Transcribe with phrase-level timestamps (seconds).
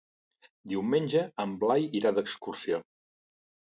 [0.71, 2.85] Diumenge en Blai irà d'excursió.